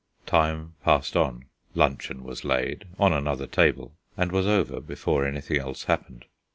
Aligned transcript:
Time 0.25 0.73
passed 0.83 1.15
on. 1.15 1.45
Luncheon 1.75 2.23
was 2.23 2.43
laid 2.43 2.87
on 2.97 3.13
another 3.13 3.45
table 3.45 3.93
and 4.17 4.31
was 4.31 4.47
over, 4.47 4.79
before 4.79 5.27
anything 5.27 5.59
else 5.59 5.83
happened. 5.83 6.25